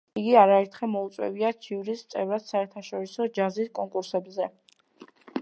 იგი 0.19 0.31
არაერთხელ 0.43 0.89
მიუწვევიათ 0.93 1.59
ჟიურის 1.67 2.01
წევრად 2.15 2.47
საერთაშორისო 2.53 3.29
ჯაზის 3.37 3.71
კონკურსებზე. 3.83 4.51